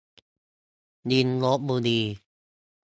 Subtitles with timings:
[1.09, 1.99] ลิงลพบุรี